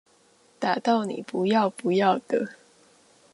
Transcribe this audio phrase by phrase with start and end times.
[0.59, 2.55] 打到你不要不要的